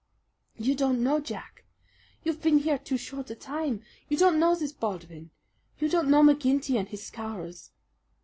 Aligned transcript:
"You 0.57 0.73
don't 0.73 1.03
know, 1.03 1.19
Jack. 1.19 1.63
You've 2.23 2.41
been 2.41 2.57
here 2.57 2.79
too 2.79 2.97
short 2.97 3.29
a 3.29 3.35
time. 3.35 3.83
You 4.09 4.17
don't 4.17 4.39
know 4.39 4.55
this 4.55 4.71
Baldwin. 4.71 5.29
You 5.77 5.89
don't 5.89 6.09
know 6.09 6.23
McGinty 6.23 6.75
and 6.79 6.87
his 6.89 7.03
Scowrers." 7.05 7.69